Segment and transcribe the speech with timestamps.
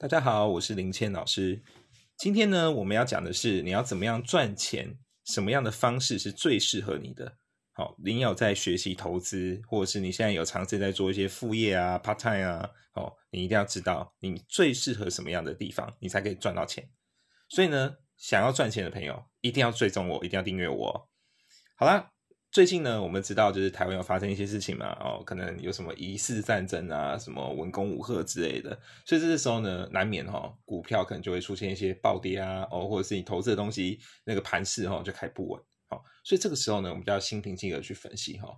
[0.00, 1.60] 大家好，我是林谦老师。
[2.16, 7.36] 今天呢，我们要讲的是你要怎么样赚钱，什么样的方式是最适合你的。
[7.72, 16.88] 好，你有在学习投资，或者是你现在有尝试在做一些副业啊、part time 啊，哦，你一定要知道你最适合什么样的地方，你才可以赚到钱。
[17.48, 21.10] 所以呢，想要赚钱的朋友，一定要追踪我，一定要订阅我。
[21.74, 22.12] 好啦。
[22.50, 28.70] 最近呢，我们知道就是台湾有发生一些事情嘛，哦，可能有什么疑似战争啊，什么文攻武赫之类的，
[29.04, 38.48] 所以这个时候呢，难免哈，股票可能就会出现一些暴跌啊，哦，或者是你投资的东西那个盘势哈就开不稳，好，所以这个时候呢，我们就要心平气和去分析哈，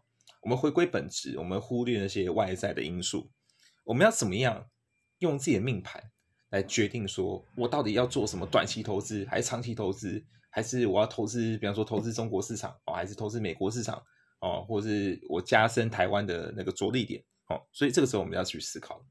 [0.40, 3.28] 我们回归本质，我们忽略那些外在的因素，
[3.84, 4.70] 我们要怎么样
[5.18, 6.00] 用自己的命盘
[6.50, 10.24] 来决定说我到底要做什么短期投资还是长期投资？
[10.50, 14.02] 还是我要投资，比方说投资中国市场哦，还是投资美国市场
[14.40, 19.04] 哦，或者是我加深台湾的那个着力点哦，所以这个时候我们要去思考。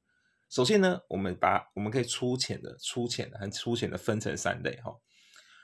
[0.49, 4.93] 首先呢，我们把我们可以粗浅的、粗浅的、很粗浅的分成三类哈。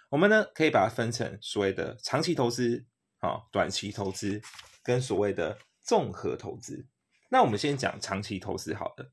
[0.10, 2.86] 我们呢可以把它分成所谓的长期投资
[3.20, 4.40] 啊、短期投资
[4.84, 6.86] 跟所谓的综合投资。
[7.30, 9.12] 那我们先讲长期投资好了。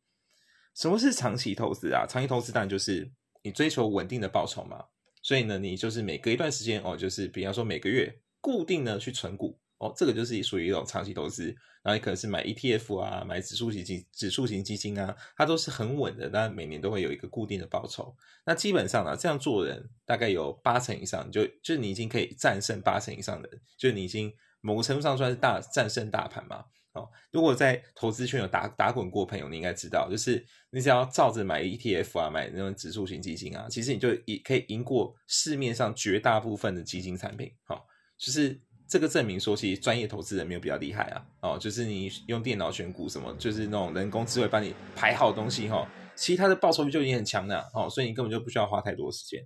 [0.75, 2.07] 什么是长期投资啊？
[2.07, 3.11] 长期投资当然就是
[3.43, 4.85] 你追求稳定的报酬嘛。
[5.23, 11.55] 所以呢，你就是每隔一段时间哦，就是比方说每个月固定的去存股哦，这个就是属于一种长期投资。
[11.85, 18.15] 然后你可能是买 ETF 啊，买指数型基指数型基金啊，它都是很稳的，但每年都会有一个固定的报酬。
[18.47, 26.65] 那基本上呢，这样做人大概有八成以上，就就是你已经可以战胜八成以上的人，就是你已经某个程度上算是大战胜大盘嘛。
[26.95, 37.51] 哦，如果在投资圈有打打滚过朋友，你应该知道，就是你只要照着买 ETF 啊，买那种指数型基金啊，其实你就赢可以赢过市面上绝大部分的基金产品。
[37.65, 37.87] 好，
[38.19, 41.27] 就是这个证明说，其实专业投资人没有比较厉害啊。
[41.41, 47.71] 哦，就是你用电脑选股什么，就是那种人工智慧帮你排好东西哈，其实它的报酬率就已经很强了。
[47.73, 49.43] 哦，所以你根本就不需要花太多时间。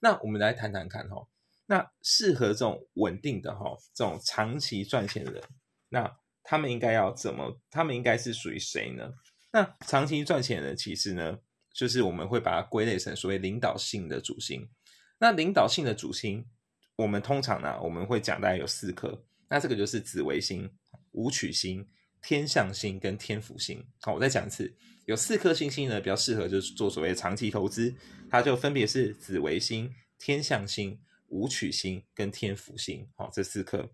[0.00, 1.28] 那我们来谈谈看哈，
[1.66, 5.42] 那适合这种稳定的哈，这种长期赚钱的人，
[5.90, 6.16] 那。
[6.50, 7.60] 他们应该要怎么？
[7.70, 9.12] 他们应该是属于谁呢？
[9.52, 11.40] 那长期赚钱的其实呢，
[11.74, 14.66] 就是我们会把它归类成所谓领导性的主星。
[15.18, 16.46] 那领导性的主星，
[16.96, 19.26] 我们通常呢，我们会讲大概有四颗。
[19.50, 20.70] 那这个就是紫微星、
[21.12, 21.86] 武曲星、
[22.22, 23.86] 天象星跟天府星。
[24.00, 27.94] 好，我再讲一次，有四颗星星呢，比较适合就是做所谓的长期投资。
[28.30, 33.06] 它就分别是紫微星、天象星、武曲星跟天府星。
[33.16, 33.90] 好，这四颗。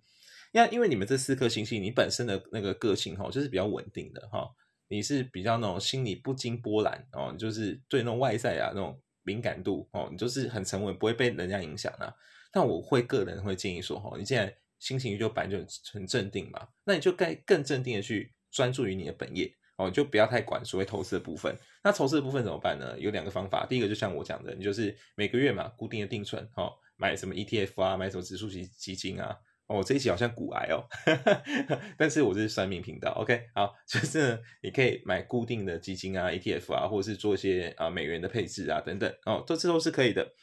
[0.56, 4.48] 那因为你们这四颗星星，你本身的那个个性哈，就是比较稳定的哈，
[4.86, 12.14] 你是比较那种心里不惊波澜哦，就是对那种外在啊那种敏感度哦，你就是很沉稳，不会被人家影响啊。
[12.52, 21.52] 但我会个人会建议说哈，你现在心情就本来就很镇定嘛，那你就该更镇定的去专注于你的本业哦，就不要太管所谓投资的部分。
[21.82, 22.96] 那投资的部分怎么办呢？
[23.00, 29.36] 有两个方法，第一个就像我讲的，你就是每个月嘛，固定的定存哦，买什么 ETF 啊，买什么指数型基金啊。
[29.66, 30.84] 哦，这一期好像股癌哦，
[31.96, 40.34] 但是我是算命频道，OK，好，就是你可以买固定的基金啊、ETF 啊，或者是做一些啊美元的配置啊等等，哦，这次都是可以的。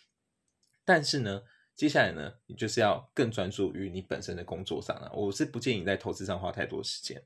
[0.84, 1.44] 但是呢，
[1.76, 5.12] 接下来呢，你就是要更专注于你本身的工作上了。
[5.14, 7.24] 我是不建议在投资上花太多时间。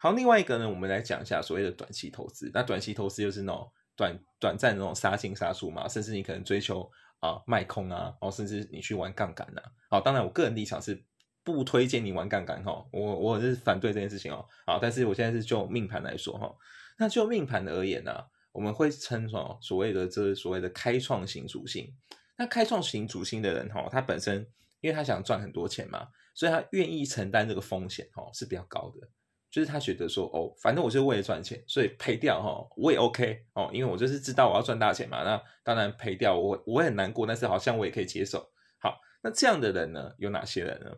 [0.00, 2.50] 好，另外一个呢，我们来讲一下所谓的短期投资。
[2.52, 6.90] 那短期投资就是那种短短暂的那种杀进杀出嘛，甚至你可能追求
[7.20, 9.62] 啊卖空啊，哦，甚至你去玩杠杆呐。
[9.88, 11.04] 好，当然我个人立场是。
[11.46, 14.44] 不推荐你玩杠杆哈，我我是反对这件事情哦。
[14.66, 16.52] 好，但是我现在是就命盘来说哈，
[16.98, 18.12] 那就命盘而言呢，
[18.50, 21.88] 我们会称什么所谓的这所谓的开创型主星。
[22.36, 24.44] 那开创型主星的人哈，他本身
[24.80, 29.08] 因为他想赚很多钱嘛，所以他愿意承担这个风险哈是比较高的。
[29.48, 35.22] 就是他觉得说哦，反正我是为了赚钱，所以赔掉哈我也 OK 哦，因为我就是知道我要赚大钱嘛。
[35.22, 38.50] 那当然赔掉我我很难过，但是好像我也可以接受。
[38.80, 40.90] 好，那这样的人呢，有哪些人呢？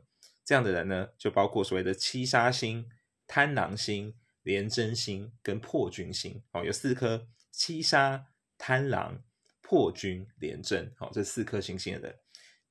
[0.49, 2.89] 这样的人呢，就包括所谓的七杀星、
[3.27, 4.15] 贪狼星、
[4.45, 6.43] 廉贞星跟破军星。
[6.53, 9.23] 哦，有四颗七杀、贪狼、
[9.61, 10.91] 破军、廉贞。
[10.97, 12.19] 好，这四颗星星的人，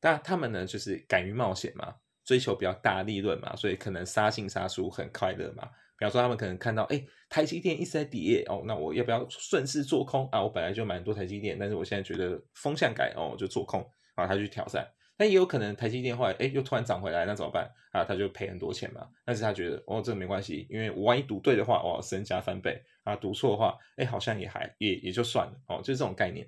[0.01, 5.69] 那他们呢，就是敢于冒险嘛，追求比较大利润嘛，所以可能杀进杀出很快乐嘛。
[5.99, 10.41] 比方说，他们可能看到，哎，台积电一直在跌，哦，那我要不要顺势做空啊？
[10.41, 14.83] 我本来就蛮多台积电，但是我现在觉得风向改，哦，就做空，啊，他去挑战。
[15.17, 18.05] 但也有可能台积电后来哎又突然涨回来，那怎么办啊？
[18.05, 19.09] 他就赔很多钱嘛。
[19.25, 26.47] 但是他觉得哦这个没关系，因为我万一赌对的话，哦身家翻倍啊；赌错的话，哎好像也还也也就算了哦，就是这种概念。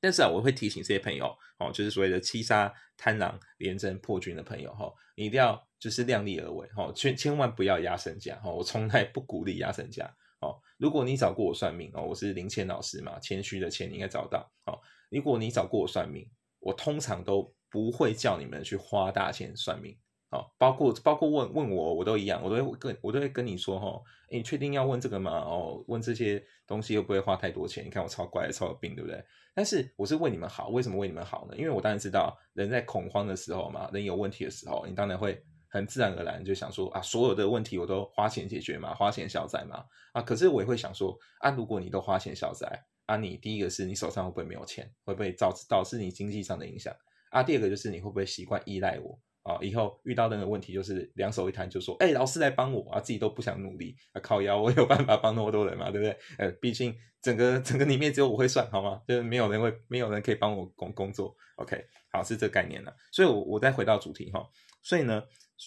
[0.00, 1.26] 但是啊，我会提醒这些朋友
[1.58, 8.50] 哦，就是所谓的七杀、贪狼、廉贞、破军的朋友哈，你一定要就是量力而为哈，千千万不要压身价哈。
[8.50, 10.04] 我从来不鼓励压身价
[10.40, 10.60] 哦。
[10.76, 14.78] 如果你找过我算命哦，我是林谦老师嘛，谦虚的谦你应该找到哦。
[15.10, 16.30] 如果你找过我算命，
[16.60, 19.96] 我通常都不会叫你们去花大钱算命。
[20.30, 23.98] 好，包括包括问问我，我都一样，我都会跟我都会跟你说哈，
[24.30, 25.38] 你确定要问这个吗？
[25.38, 27.82] 哦，问这些东西又不会花太多钱。
[27.82, 29.24] 你看我超乖，超有病，对不对？
[29.54, 31.56] 但是我是为你们好，为什么为你们好呢？
[31.56, 39.82] 因为我当然知道，人在恐慌的时候嘛，人有问题的时候，你当然会很自然而然就想说啊，所有的问题我都花钱解决嘛，花钱消灾嘛。
[40.12, 42.66] 啊，可是我也会想说啊，如果你都花钱消灾，
[43.06, 46.94] 啊，你第一个是你手上会不会没有钱，会不会导致导致你经济上的影响？
[47.30, 49.18] 啊，第二个就是你会不会习惯依赖我？
[49.42, 56.18] 啊，以后遇到任何问题，就是两手一摊，就说：“哎，老师来帮我啊！”自己都不想努力啊，靠腰，我有办法帮那么多人嘛，对不对？
[56.36, 59.00] 呃，毕竟整个整个里面只有我会算，好吗？
[59.08, 61.34] 就是没有人会，没有人可以帮我工工作。
[61.56, 61.82] OK，
[62.12, 62.94] 好，是这概念了。
[63.10, 64.46] 所以，我我再回到主题哈。
[64.82, 65.22] 所以呢，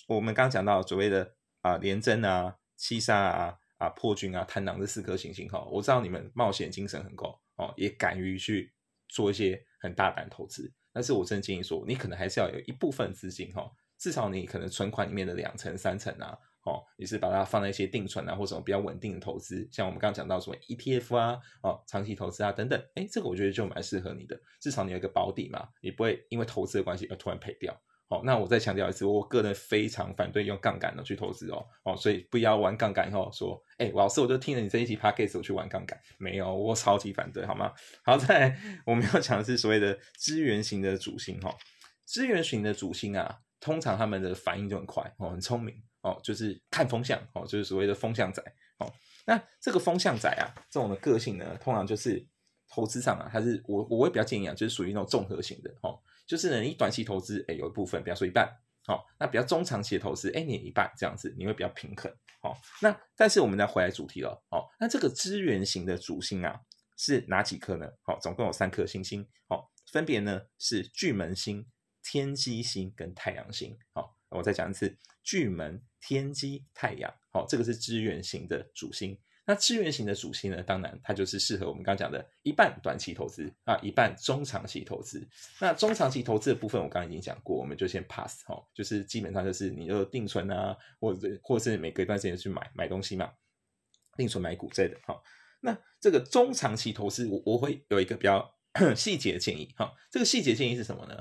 [0.07, 8.71] 我们刚刚讲到所谓的啊，廉贞啊、七杀啊、啊破军啊、贪狼这四颗行星哈，我知道你们冒险精神很够哦，也敢于去
[9.07, 10.71] 做一些很大胆投资。
[10.93, 27.79] 但是我真的建议说，你可能还是要有一部分资金哈，至少你可能存款里面的两成、三成啊，哦，你是把它放在一些定存啊，或什么比较稳定的投资，像我们刚刚讲到什么 ETF 啊，哦，长期投资啊等等，哎，这个我觉得就蛮适合你的，至少你有一个保底嘛，你不会因为投资的关系而突然赔掉。
[28.11, 37.71] 哦，那我再强调一次，我个人非常反对用杠杆的去投资哦，哦，所以不要玩杠杆以后说，哎，老师，我就听了你这一期 podcast 我去玩杠杆，没有，我超级反对，好吗？
[38.03, 38.53] 好在
[38.85, 41.55] 我们要讲的是所谓的资源型的主星哈，
[42.03, 48.43] 资源型的主星啊，通常他们的反应就很快哦，很聪明哦，就是看风向哦，就是所谓的风向仔
[48.79, 48.91] 哦。
[49.25, 52.27] 那这个风向仔啊，这种的个性呢，通常就是
[52.67, 55.97] 投资上啊，它是我我会比较建议啊，就是属于那种综合型的哦。
[56.31, 58.49] 就是呢，你短期投资，哎，有一部分，比方说一半，
[58.85, 62.09] 好，那比较中长期的投资，哎，你一半这样子，你会比较平衡，
[62.41, 66.57] 好，那但是我们再回来主题了，哦，那这个资源型的主星啊，
[66.95, 67.85] 是哪几颗呢？
[68.03, 71.67] 好，总共有三颗星星，好，分别呢是巨门星、
[72.01, 79.19] 天机星跟太阳星，好，我再讲一次，巨门、天机、太阳，好，这个是资源型的主星。
[79.43, 80.61] 那资源型的主星呢？
[80.61, 85.27] 当然，它就是适合我们刚讲的一半短期投资啊，一半中长期投资。
[85.59, 93.31] 那中长期投资的部分，我刚刚已经讲过，我们就先 pass 哈，就是基本上就是你就定存啊，或者或者是每隔一段时间去买买东西嘛，
[94.15, 95.19] 定存买股债的哈。
[95.59, 98.47] 那这个中长期投资，我我会有一个比较
[98.95, 99.91] 细节的建议哈。
[100.11, 101.17] 这个细节建议是什么呢？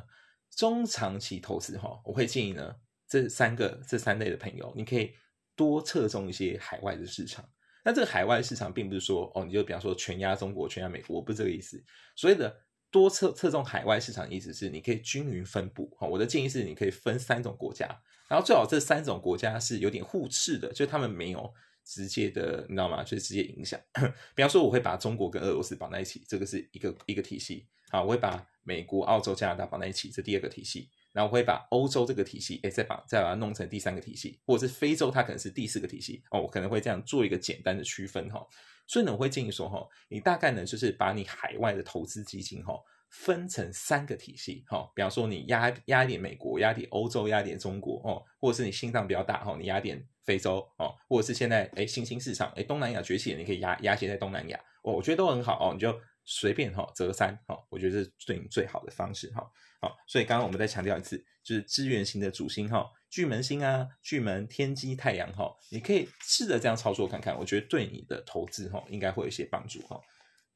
[0.54, 2.76] 中长期投资哈，我会建议呢，
[3.08, 5.14] 这三个这三类的朋友，你可以
[5.56, 7.42] 多侧重一些海外的市场。
[7.84, 11.82] 那这个海外市场并不是说哦，你就比方说全压中国、全压美国，不是这个意思。
[12.14, 12.54] 所谓的
[12.90, 15.86] 多侧侧重海外市场，意思是你可以均匀分布。
[15.98, 17.86] 哈，我的建议是你可以分三种国家，
[18.28, 21.52] 然后最好这三种国家是有点互斥的，就他们没有
[21.84, 23.02] 直接的，你知道吗？
[23.02, 23.80] 就是直接影响。
[24.34, 27.66] 比方说，我会把中国跟俄罗斯绑在一起，这个是一个一个体系。
[27.90, 30.90] 好，我会把美国、澳洲、加拿大绑在一起，这第二个体系。
[31.12, 38.46] 然后我会把欧洲这个体系，哎，再把再把它弄成第三个体系，或者是非洲它可能是第四个体系哦，我可能会这样做一个简单的区分哈。
[38.86, 42.74] 所以呢，我会建议说哈，你大概呢就是把你海外的投资基金哈
[43.08, 55.92] 分成三个体系哈，比方说你压压一点美国，压点欧洲，压点中国哦，或者是你心脏比较大哈，你压点非洲哦，或者是现在哎新兴市场哎东南亚崛起，你可以压压些在东南亚哦，我觉得都很好哦，你就。
[56.24, 59.50] 随便哈择三哈，我觉得是对你最好的方式哈。
[59.80, 69.98] 好，所以刚刚我们再强调一次，就是资源型的主星哈，巨门星啊，巨门、天机、太阳哈，你可以试着这样操作看看，我觉得对你的投资哈应该会有一些帮助哈。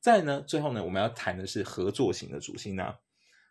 [0.00, 3.00] 再呢，最后呢，我们要谈的是合作型的主星啊，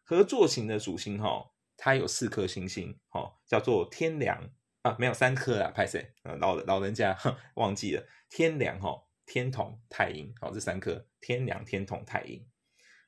[0.03, 4.51] 合作型的主星哈，它有四颗星星哈，叫做天梁
[4.83, 6.13] 啊，没有三颗啊，派谁？
[6.39, 7.17] 老老人家
[7.55, 8.95] 忘记了天梁哈。
[9.33, 12.39] 天同太阴，好，这三颗天梁、天同、太阴。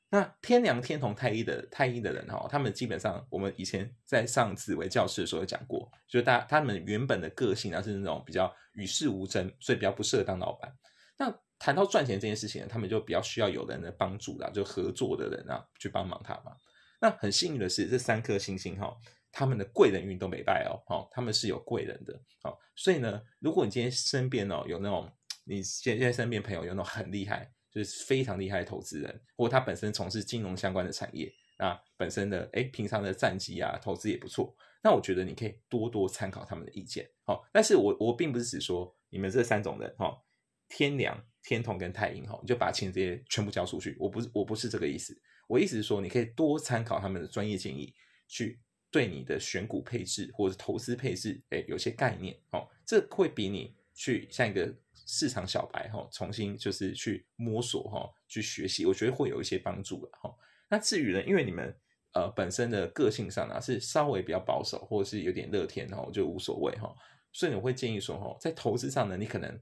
[0.08, 10.76] 那天梁、天同、太阴的太阴的人，哈，他们基本上我们以前在上紫微教室的时候有讲过，就是大他们原本的个性啊是那种比较与世无争，所以比较不适合当老板。
[11.16, 16.56] 那谈到赚钱这件事情，他们就比较需要有人的帮助啦，就合作的人啊去帮忙他嘛。
[17.00, 18.92] 那很幸运的是，这三颗星星哈，
[19.30, 25.08] 他们的贵人运都没败哦，好，他们是有贵人的，好，所以呢，如果你今天身边哦有那种。
[25.48, 40.20] 你现现在身边朋友有那种很厉害，就是非常厉害的投资人，或他本身从事金融相关的产业，那本身的哎平常的战绩啊，投资也不错，那我觉得你可以多多参考他们的意见，好，但是我我并不是只说你们这三种人哈，
[40.68, 47.94] 天良、天同跟太阴哈，你就把钱这些全部交出去，我不是我不是这个意思，我意思是说你可以多参考他们的专业建议，
[48.26, 48.58] 去
[48.90, 53.76] 对你的选股配置或者投资配置，哎，有些概念，哦，这会比你。
[53.96, 60.32] 去像一个市场小白哈，重新就是去摸索哈，去学习，我觉得会有一些帮助的哈。
[60.68, 61.74] 那至于呢，因为你们
[62.12, 66.94] 呃本身的个性上呢是稍微比较保守，或者是有点乐天哈，就无所谓哈。
[67.32, 69.60] 所以我会建议说哈，在投资上呢，你可能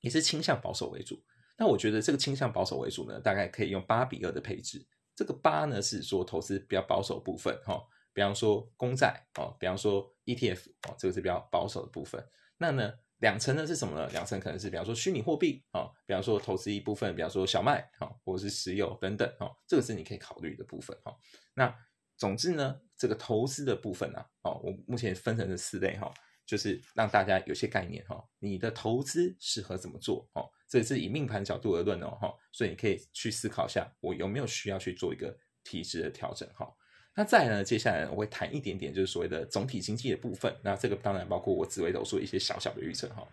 [0.00, 1.22] 也是倾向保守为主。
[1.56, 4.84] 那我觉得这个倾向保守为主呢，大概可以用八比二的配置。
[5.14, 7.80] 这个八呢是说投资比较保守部分哈，
[8.12, 12.24] 比方说公债哦，比方说 ETF 哦，这个是比较保守的部分。
[12.58, 14.08] 那呢两层呢是什么呢？
[14.10, 21.16] 两层可能是比方说虚拟货币啊，比方说投资一部分，比方说小麦啊，或者是石油等等哦，这个是你可以考虑的部分哈。
[21.54, 21.74] 那
[22.16, 26.12] 总之呢，这个投资的部分呢，哦，我目前分成这四类哈。
[26.46, 30.44] 就是让大家有些概念哈，你的投资适合怎么做哦？
[30.68, 36.70] 这是以命盘角度而论哦哈，所以你可以去思考一下，我有没有需要去做一个体质的调整哈？
[37.16, 40.54] 那再呢，接下来我会谈一点点，就是所谓的总体经济的部分。
[40.62, 43.26] 那这个当然包括我紫微斗数一些小小的预测哈。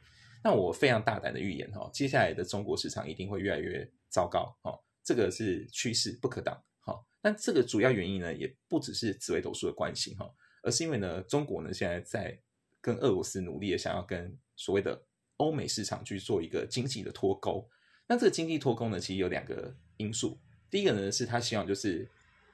[0.44, 7.00] 那我非常大胆的预言哈，接下来的中国市场一定会越来越糟糕哈，这个是趋势不可挡哈。
[7.22, 10.32] 但这个主要原因呢，也不只是紫微斗数的关系哈，
[10.64, 12.40] 而是因为呢，中国呢现在在
[12.82, 15.00] 跟俄罗斯努力的想要跟所谓的
[15.38, 17.68] 欧美市场去做一个经济的脱钩，
[18.08, 20.40] 那这个经济脱钩呢，其实有两个因素。
[20.72, 22.08] 第一个呢，是他希望就是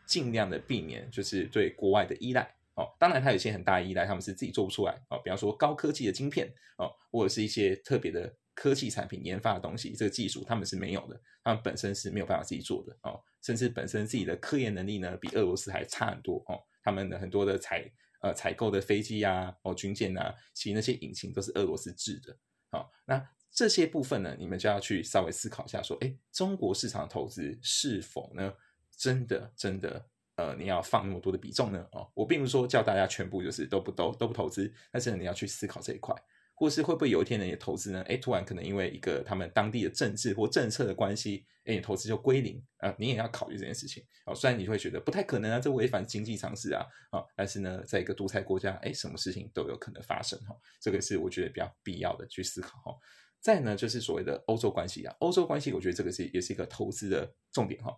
[0.08, 2.42] 尽量的避免就是对国外的依赖
[2.76, 2.88] 哦。
[2.98, 5.20] 当然，他有些很大的依赖，他们是自己做不出来哦。
[5.24, 13.22] 比方说高科技的晶片哦，或者是一些特别的科技产品研发的东西，这个技术他们是没有的，他们本身是没有办法自己做的哦。
[13.44, 16.60] 甚至本身自己的科研能力呢，比俄罗斯还差很多哦。
[16.82, 17.84] 他们的很多的采
[18.20, 22.36] 呃，采购的飞机呀，哦，军舰呐，其实那些引擎都是俄罗斯制的。
[22.72, 28.52] 好，那这些部分呢，你们就要去稍微思考一下，说，哎，中国市场投资是否呢，
[28.98, 31.88] 真的真的，呃，你要放那么多的比重呢？
[31.92, 36.16] 哦，我并不是说叫大家全部就是都不都都不投资，但是你要去思考这一块。
[36.60, 37.46] 或是会不会有一天呢？
[37.46, 38.04] 你投资呢？
[38.08, 42.92] 哎，突然可能因为一个他们当地的政治或政策的关系，哎，你投资就归零啊！
[42.98, 44.34] 你也要考虑这件事情哦。
[44.34, 50.58] 虽然你会觉得不太可能啊，这违反经济常识啊，啊，但是呢，在一个独裁国家，哎，什么事情都有可能发生哈。
[50.82, 52.98] 这个是我觉得比较必要的去思考哈。
[53.40, 57.96] 再呢，就是所谓的欧洲关系啊，欧洲关系，我觉得这个是也是一个投资的重点哈。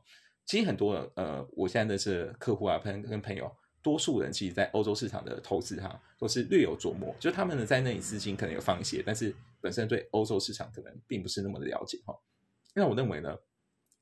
[0.50, 3.56] 其实很多呃，我现在的是客户啊，朋跟朋友。
[3.84, 12.18] 多数人其实，在欧洲市场的投资哈，都是略有琢磨，就他们呢在那里资金可能有放一些，但是本身对欧洲市场可能并不是那么的了解哈。
[12.74, 13.38] 那我认为呢，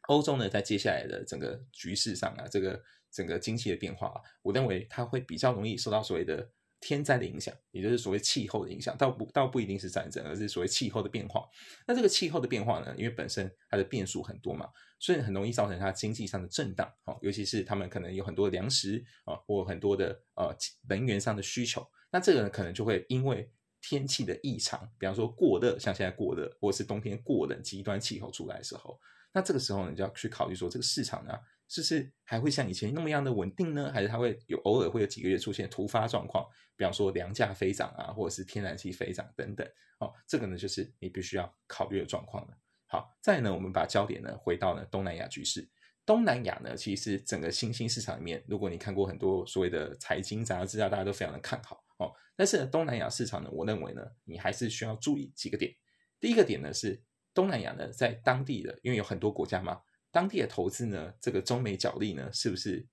[0.07, 6.47] 欧洲呢在接下来的整个局势上啊，这个整个经济的变化，我认为它会比较容易受到所谓的。
[6.79, 11.47] 天灾的影响，也就是所谓气候的影响，倒不倒不一定是战争，而是所谓气候的变化。
[11.87, 14.69] 那这个气候的变化呢，因为本身它的变数很多嘛，
[14.99, 16.87] 所以很容易造成它经济上的震荡。
[17.05, 20.55] 哦，尤其是他们可能有很多的粮食啊，或很多的呃
[20.87, 21.85] 能源上的需求。
[22.11, 28.99] 那这个呢，可能就会因为天气的异常，比方说过热，像现在过热，或者是冬天过冷，极端气候出来的时候，
[29.33, 31.33] 那这个时候呢，就要去考虑说这个市场呢。
[31.67, 33.91] 是不是还会像以前那么样的稳定呢？
[33.91, 36.45] 还是它会有偶尔会有几个月出现突发状况，
[36.75, 39.67] 比方说粮价飞涨啊，或者是天然气飞涨等等。
[39.99, 42.57] 哦，这个呢就是你必须要考虑的状况了。
[42.85, 45.67] 好，再呢，我们把焦点呢回到呢东南亚局势。
[46.05, 52.13] 东南亚呢，其实整个新兴市场里面，如果你看过很多所谓的财经杂志啊，大家都非常的看好哦。
[52.35, 55.73] 但是东南亚市场呢，我认为呢，你还是需要注意几个点。
[56.19, 59.81] 第一个点呢是东南亚呢，在当地的，因为有很多国家嘛。
[60.11, 62.87] 当地的投资呢，这个中美角力呢，是不是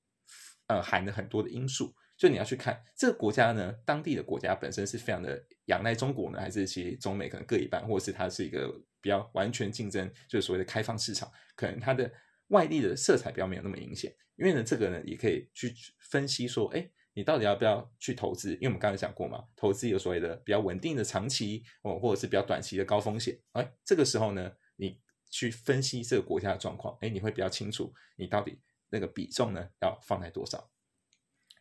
[0.67, 1.95] 呃含了很多的因素？
[2.17, 8.69] 就你要去看这个国家呢，当地的国家本身是非常的仰赖中国呢，还是其实中美可能各一半，或者是它是一个
[9.01, 12.11] 比较完全竞争，就是所谓的开放市场，可能它的
[12.49, 14.15] 外力的色彩比较没有那么明显。
[14.37, 15.75] 因为呢，这个呢也可以去
[16.11, 18.53] 分析说，哎，你到底要不要去投资？
[18.55, 23.37] 因为我们刚才讲过嘛，投资有所谓的比较稳定的长期哦，或者是比较短期的高风险。
[23.53, 25.01] 哎，这个时候呢，你。
[25.35, 28.57] 去分析这个国家的状况，哎，你会比较清楚，你到底
[28.89, 30.71] 那个比重呢要放在多少？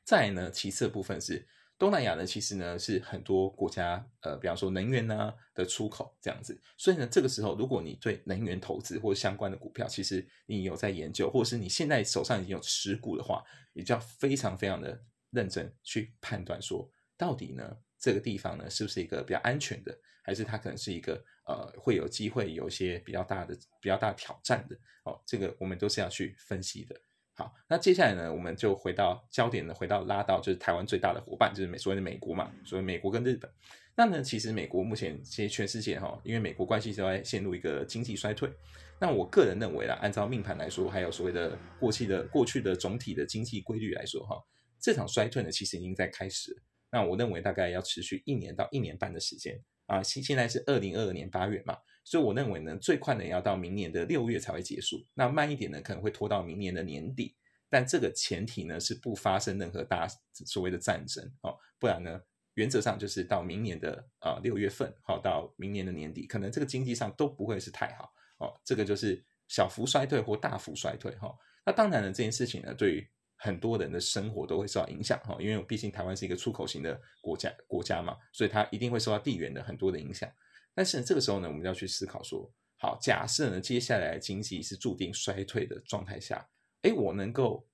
[0.03, 1.47] 再呢，其次部分是
[1.79, 16.87] 东南亚呢，其实呢是很多国家，呃，比方说能源呢的出口这样子，所以呢，这个时候如果你对能源投资或相关的股票，其实你有在研究，或者是你现在手上已经有持股的话，你就要非常非常的认真去判断说，
[17.17, 19.99] 到底呢这个地方呢是不是一个比较安全的。
[20.23, 25.21] 还是它可能是一个呃，会有机会有一些比较大的、比较大的挑战的哦。
[25.25, 26.95] 这个我们都是要去分析的。
[27.35, 32.51] 好，那接下来呢，我们就回到焦点呢，回到拉到就是台湾最大的伙伴，就是美所谓的美国嘛。
[32.63, 33.51] 所以美国跟日本，
[33.95, 38.51] 那呢，其实美国目前其实全世界哈，因为美国关系都在陷入一个经济衰退。
[38.99, 44.39] 那我个人认为啦，按照命盘来说，还有所谓的过去的过去的总体的经济规律来说哈，
[44.79, 46.55] 这场衰退呢，其实已经在开始。
[46.91, 49.59] 那我认为大概要持续一年到一年半的时间。
[49.85, 57.35] 啊，现现在是二零二二年八月嘛，所以我认为呢，最快呢要到明年的六月才会结束，那慢一点呢可能会拖到明年的年底，
[57.69, 60.07] 但这个前提呢是不发生任何大
[60.45, 62.21] 所谓的战争哦，不然呢
[62.55, 71.35] 原则上就是到明年的啊六月份，好到明年的年底，可能这个经济上都不会是太好哦，这个就是小幅衰退或大幅衰退哈。
[71.65, 73.09] 那当然了，这件事情呢，对于
[73.43, 80.31] 很多人的生活都会受到影响哈，因为毕竟台湾是一个出口型的国家国家嘛，所以它一定会受到地缘的很多的影响。
[80.73, 86.47] 但是这个时候呢，我们要去思考说，好，假设呢接下来经济是注定衰退的状态下，
[86.83, 87.67] 哎，我能够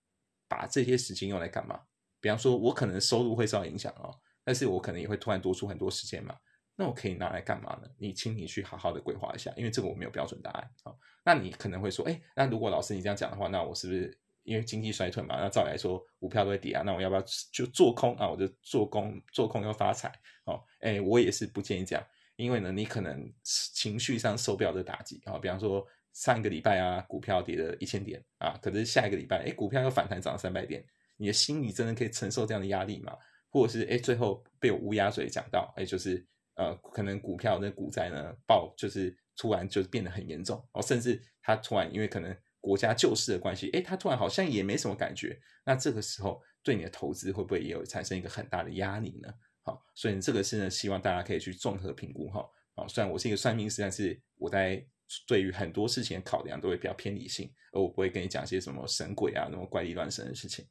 [0.48, 1.80] 把这些时间用来干嘛？
[2.20, 4.10] 比方说，我可能收入会受到影响哦，
[4.44, 6.36] 但是我可能也会突然多出很多时间嘛，
[6.76, 7.88] 那我可以拿来干嘛呢？
[8.00, 10.96] 你请你去好好的规划一下，因为这个我没有标准答案啊。
[11.24, 15.36] 那你可能会说，哎，那如果老师你这样讲的话，那我是不是因为经济衰退嘛？
[15.40, 18.28] 那照理来说，股票都会跌啊，那我要不要就做空啊？
[18.28, 20.12] 我就做空，做空又发财
[20.46, 20.62] 哦。
[20.80, 22.06] 哎，我也是不建议这样，
[22.36, 25.38] 因为呢，你可能情绪上受不了这打击啊。
[25.38, 30.84] 比方说上一个礼拜啊，股票跌了一千点啊，可是下一个礼拜，哎，股票又反弹涨了三百点，
[31.18, 33.16] 你的心理真的可以承受这样的压力吗？
[33.50, 39.16] 或者是哎，最后被我乌鸦嘴讲到，哎，就是呃，可能股票那股灾呢爆，就是。
[39.42, 45.40] 突然就变得很严重哦，甚至它突然因为可能国家救市的关系，诶，他突然好像也没什么感觉。
[45.66, 49.34] 那这个时候对你的投资会不会也有产生一个很大的压力呢？
[49.64, 52.46] 好，所以这个是呢，希望大家可以去综合评估哈。
[52.76, 54.86] 好，虽然我是一个算命师，但是我在
[55.28, 60.66] 对于很多事情的考量都会比较偏理性，而我不会跟你讲一些什么神鬼啊、那么怪力乱神的事情。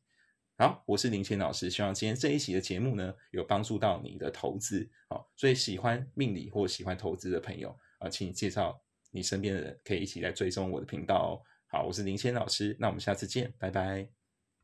[0.57, 4.88] 好，我是林谦老师，希望今天这一期的节目呢，有帮助到你的投资。
[5.09, 7.75] 好，所以喜欢命理或喜欢投资的朋友。
[7.99, 8.80] 啊，请你介绍
[9.11, 11.33] 你身边的人，可以一起来追踪我的频道哦。
[11.71, 14.18] 好，我是林谦老师，那我们下次见，拜拜。